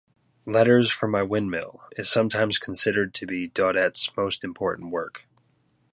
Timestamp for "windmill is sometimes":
1.21-2.57